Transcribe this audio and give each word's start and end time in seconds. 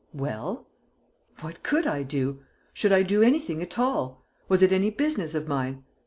"Well?" 0.15 0.65
"What 1.41 1.61
could 1.61 1.85
I 1.85 2.01
do? 2.01 2.39
Should 2.73 2.91
I 2.91 3.03
do 3.03 3.21
anything 3.21 3.61
at 3.61 3.77
all? 3.77 4.25
Was 4.49 4.63
it 4.63 4.71
any 4.73 4.89
business 4.89 5.35
of 5.35 5.47
mine? 5.47 5.83